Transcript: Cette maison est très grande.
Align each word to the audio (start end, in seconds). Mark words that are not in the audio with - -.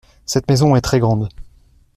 Cette 0.25 0.49
maison 0.49 0.75
est 0.75 0.81
très 0.81 0.97
grande. 0.99 1.29